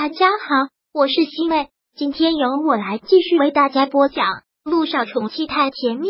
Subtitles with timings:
[0.00, 4.24] 大家好，我是西妹，今天由我来继续为大家播讲
[4.62, 6.06] 《路上宠妻太甜蜜》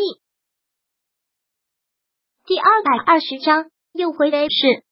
[2.45, 4.83] 第二百二十章，又回来是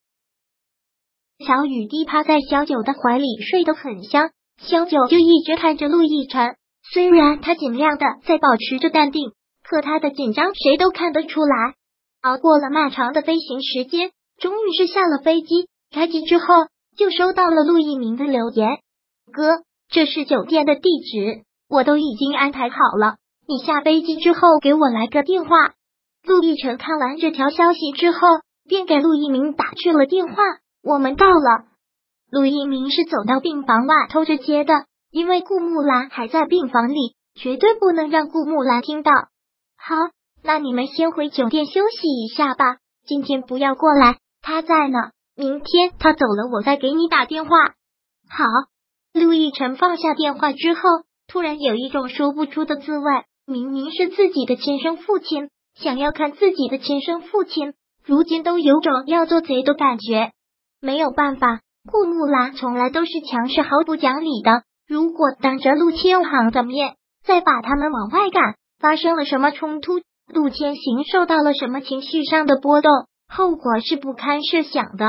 [1.46, 6.56] 小雨滴趴在小九的怀里睡得很香，小九就一直看着陆亦辰，
[6.92, 9.30] 虽然他尽量的在保持着淡定，
[9.62, 11.76] 可他的紧张谁都看得出来。
[12.22, 14.10] 熬过了漫长的飞行时间，
[14.40, 15.70] 终于是下了飞机。
[15.92, 16.46] 开机之后，
[16.98, 18.68] 就收到了陆一鸣的留言
[19.32, 23.16] ：“哥，这是酒店的地址，我都已经安排好了。
[23.48, 25.74] 你下飞机之后给我来个电话。”
[26.28, 28.20] 陆亦辰看完这条消息之后，
[28.68, 30.36] 便给陆一鸣打去了电话
[30.84, 31.66] ：“我们到了。”
[32.30, 34.74] 陆一鸣是走到病房外偷着接的，
[35.10, 39.12] 因为顾木兰还在病房里，绝对不能让顾木兰听到。
[39.78, 39.96] 好，
[40.44, 44.98] 那你们先回酒店休息一下吧，今天不要过来，他在呢。
[45.38, 47.50] 明天他走了，我再给你打电话。
[48.28, 48.44] 好，
[49.20, 50.82] 陆亦辰放下电话之后，
[51.28, 53.06] 突然有一种说不出的滋味。
[53.46, 60.32] 明明是自己的亲生父亲，想要看自己的亲生父亲，如今都有种要做贼的感觉。
[60.82, 64.64] 没有办法，顾木兰从来都是强势、毫不讲理的。
[64.86, 72.92] 如果当着陆千行的面再把他们往外赶，发生了什么冲突，陆千行受到了什么情绪上的波动，
[73.28, 75.06] 后果是不堪设想的。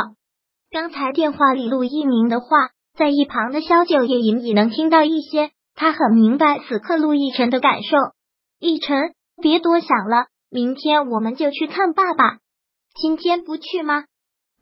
[0.71, 2.47] 刚才电话里陆一鸣的话，
[2.99, 5.53] 在一旁的萧九也隐隐能听到一些。
[5.77, 7.97] 他很明白此刻陆亦辰的感受。
[8.59, 12.39] 亦辰，别多想了，明天我们就去看爸爸。
[13.01, 14.05] 今天不去吗？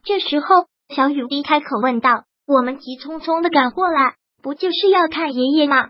[0.05, 5.89] 这时候，小雨滴开口问道：“我们急匆匆的赶过来，不就是要看爷爷吗？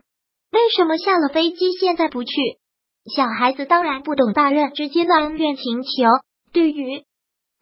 [0.53, 2.31] 为什么下了飞机现在不去？”
[3.13, 5.89] 小孩子当然不懂大人之间的恩怨情仇，
[6.53, 7.03] 对于。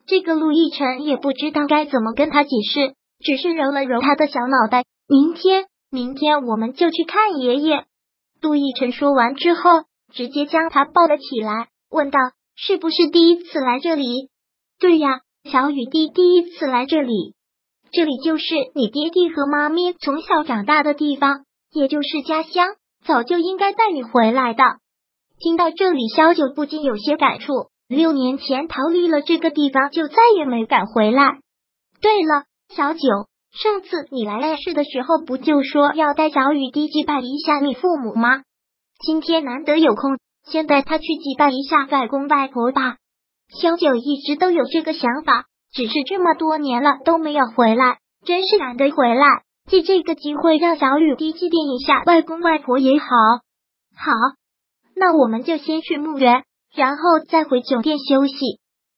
[0.07, 4.85] 这个陆亦辰也不知道该怎么跟他解释，只是揉了揉他的小脑袋。
[5.07, 7.85] 明天，明天我们就去看爷爷。
[8.41, 12.19] 杜奕晨说完之后，直接将他抱了起来，问道
[12.57, 14.31] ：“是不是第一次来这里
[14.81, 17.35] ？”“对呀，小雨滴第一次来这里。
[17.91, 22.67] 这里就是你爹地和妈咪从小长大的地方，也就是家乡，
[23.07, 24.63] 早就应该带你回来的。”
[25.39, 27.53] 听到这里，萧九不禁有些感触。
[27.87, 31.39] 六年前逃离了这个地方，就再也没敢回来。
[32.01, 33.01] 对了，小九，
[33.53, 38.43] 上次你来赖市的时候，不就说要带小雨滴祭拜一下你父母吗？
[39.05, 42.97] 今天难得有空，先带他去祭拜一下外公外婆吧。
[43.61, 53.07] 小九一直都有这个想法，只是这么多年了都没有回来，真是难得回来，借这个机会让小雨滴祭奠一下外公外婆也好。
[53.97, 54.13] 好，
[54.97, 56.45] 那我们就先去墓园。
[56.77, 58.35] 然后再回酒店休息。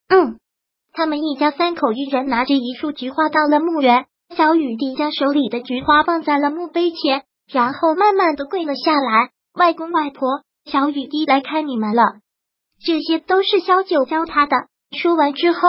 [0.09, 0.39] 嗯，
[0.97, 4.07] 他们一家三口一人拿着一束菊花到了墓园。
[4.35, 9.29] 小雨滴将手里的菊花放在了墓碑前，然后慢慢的跪了下来。
[9.53, 12.03] 外公外婆，小雨滴来看你们了。
[12.85, 14.57] 这些都是小九教他的。
[14.99, 15.61] 说完之后，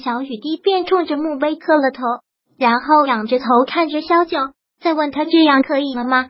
[0.00, 2.02] 小雨滴便冲着墓碑磕了头，
[2.56, 4.38] 然后仰着头看着小九，
[4.80, 6.28] 再问他这样可以了吗？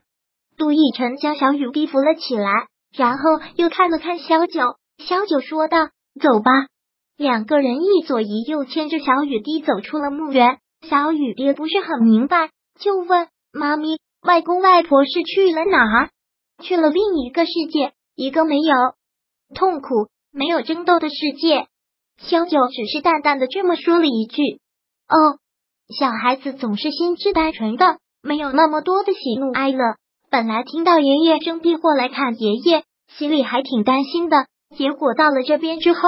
[0.56, 2.50] 杜奕晨将小雨滴扶了起来，
[2.96, 3.22] 然后
[3.56, 4.76] 又看了看小九。
[4.98, 5.88] 小九说道
[6.20, 6.50] ：“走吧。”
[7.16, 10.58] 两个人一左一右牵着小雨滴走出了墓园。
[10.88, 16.10] 小雨滴不是很明白，就问：“妈咪，外公外婆是去了哪儿？
[16.62, 18.74] 去了另一个世界，一个没有
[19.54, 21.66] 痛苦、没有争斗的世界。”
[22.18, 24.42] 小九只是淡淡的这么说了一句
[25.08, 25.38] ：“哦。”
[25.88, 29.78] 小孩子总是心智单纯的，没有那么多的喜怒哀乐。
[30.30, 34.46] 本来听到爷爷生病过来看爷爷，心里还挺担心的。
[34.76, 36.00] 结果到了这边之后，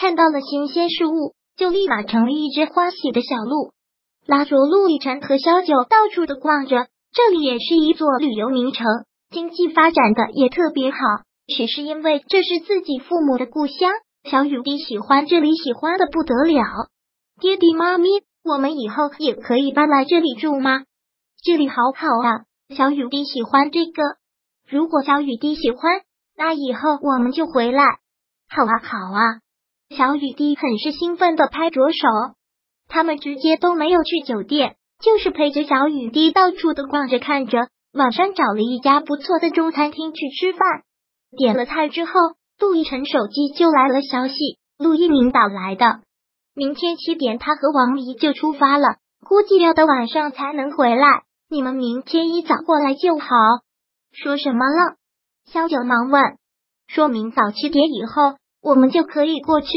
[0.00, 3.74] 看到了新鲜事物，就立马成了一只欢喜的小鹿，
[4.26, 6.86] 拉着陆亦辰和小九到处的逛着。
[7.12, 8.86] 这里也是一座旅游名城，
[9.30, 10.96] 经济发展的也特别好。
[11.46, 13.92] 只是因为这是自己父母的故乡，
[14.24, 16.64] 小雨滴喜欢这里，喜欢的不得了。
[17.38, 18.08] 爹地妈咪，
[18.42, 20.84] 我们以后也可以搬来这里住吗？
[21.44, 22.44] 这里好好啊，
[22.74, 24.02] 小雨滴喜欢这个。
[24.66, 26.00] 如果小雨滴喜欢。
[26.38, 27.84] 那以后我们就回来，
[28.48, 29.44] 好啊，好啊！
[29.96, 32.08] 小雨滴很是兴奋的拍着手。
[32.88, 37.68] 他们直接都没有去酒店，就是陪着小雨滴到处的逛着看着。
[37.92, 40.60] 晚上找了一家不错的中餐厅去吃饭，
[41.36, 42.12] 点了菜之后，
[42.60, 44.34] 陆亦辰手机就来了消息，
[44.78, 46.00] 陆一鸣导来的。
[46.54, 51.22] 明天七点他和王离就出发了，估计要到晚上才能回来。
[51.48, 53.26] 你们明天一早过来就好。
[54.12, 54.96] 说什么了？
[55.46, 56.22] 萧九忙问
[56.86, 59.68] ：“说明早七点以后，我们就可以过去。”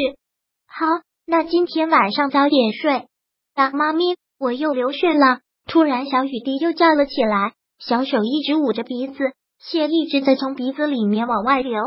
[0.67, 0.85] 好，
[1.25, 3.07] 那今天晚上早点睡。
[3.53, 5.39] 啊，妈咪，我又流血了！
[5.65, 7.53] 突然，小雨滴又叫了起来。
[7.79, 11.79] 小手一直捂着鼻子，血一直在从鼻子里面往外流。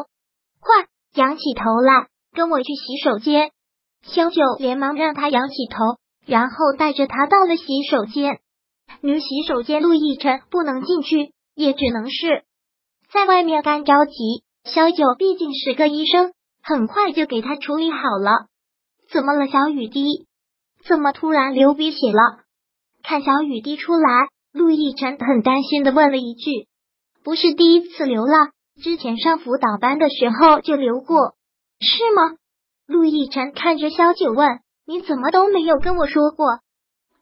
[0.61, 3.51] 快，仰起头来，跟我去洗手间。
[4.03, 8.39] 萧九连忙让他仰起头，然后带着他到了洗手间。
[9.01, 12.45] 女洗手间，陆亦辰不能进去，也只能是
[13.11, 14.13] 在外面干着急。
[14.65, 16.33] 萧九毕竟是个医生，
[16.69, 18.49] 很快就给他处理好了。
[19.13, 20.27] 怎么了，小雨滴？
[20.85, 22.43] 怎么突然流鼻血了？
[23.05, 26.67] 看小雨滴出来，陆亦辰很担心的问了一句
[27.23, 28.51] ：“不是第一次流了，
[28.83, 31.37] 之前上辅导班的时候就流过，
[31.79, 32.37] 是吗？”
[32.89, 36.47] 陆亦辰看着萧九问：“你怎么都没有跟我说过？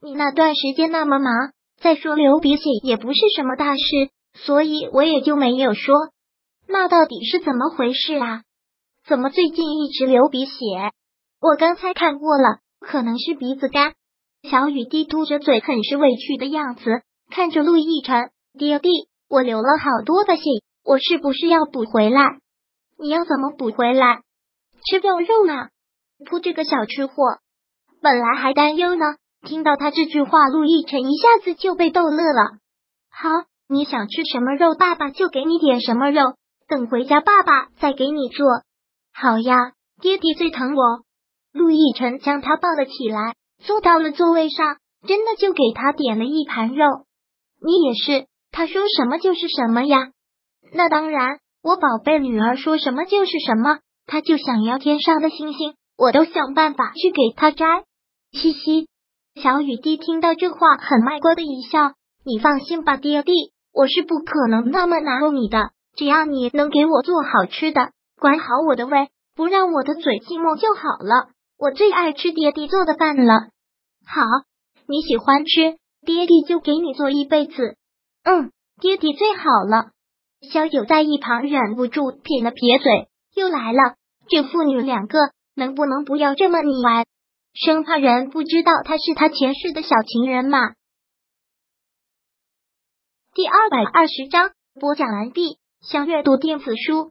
[0.01, 3.83] 你那段时间那么忙，再说流鼻血也不是什么大事，
[4.33, 5.95] 所以我也就没有说。
[6.67, 8.43] 那到底是怎么回事啊？
[9.07, 10.53] 怎么最近一直流鼻血？
[11.39, 13.93] 我刚才看过了，可能是鼻子干。”
[14.51, 18.89] 小雨滴嘟着嘴，很是委屈的样子，看着陆亦辰：“爹地，
[19.29, 20.43] 我流了好多的血，
[20.85, 22.39] 我是不是要补回来？
[22.99, 24.21] 你要怎么补回来？”
[24.89, 25.69] 吃掉肉呢？
[26.25, 27.15] 噗，这个小吃货，
[28.01, 29.05] 本来还担忧呢。
[29.47, 32.57] 听到他这句话，陆亦辰一下子就被逗乐了。
[33.11, 33.29] 好，
[33.69, 36.23] 你想吃什么肉，爸爸就给你点什么肉。
[36.67, 38.47] 等回家，爸爸再给你做。
[39.17, 41.05] 好呀，爹地最疼我。
[41.53, 46.85] 陆亦辰将他抱了起来，坐到了座位上，真的就给他点了一盘肉。
[47.65, 50.11] 你也是，他说什么就是什么呀。
[50.73, 53.79] 那当然，我宝贝女儿说什么就是什么。
[54.07, 57.65] 他就想要天上的星星，我都想办法去给他摘。
[58.33, 58.89] 嘻嘻，
[59.41, 61.93] 小雨滴听到这话，很卖乖的一笑。
[62.25, 65.71] 你放心吧，爹地，我是不可能那么拿你的。
[65.97, 71.31] 只要你能给我做好吃的，管好我的胃，不让我的嘴寂寞就好了。
[71.59, 73.51] 我最爱吃爹地做的饭了。
[74.07, 74.23] 好，
[74.87, 77.77] 你喜欢吃，爹地就给你做一辈子。
[78.23, 79.91] 嗯，爹地最好了。
[80.53, 83.09] 小九在一旁忍不住撇了撇嘴。
[83.35, 83.97] 又来了，
[84.29, 85.19] 这父女两个
[85.55, 87.05] 能不能不要这么腻歪？
[87.55, 90.75] 生怕人不知道他是他前世的小情人嘛。
[93.33, 94.51] 第二百二十章
[94.81, 95.59] 播讲完毕。
[95.81, 97.11] 想阅读电子书，